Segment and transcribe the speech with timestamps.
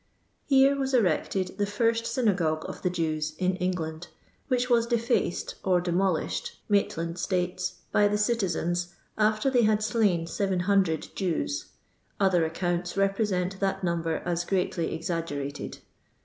[0.47, 4.07] Here was erected the first synagogue of the Jews in Bngliind,
[4.47, 11.13] which was deu^d or demolished, Maitland states, by the citizens, after ^they had ■lain 7(K)
[11.13, 11.65] Jews
[12.19, 15.77] (other accounts represent that number as greatly exaggerated).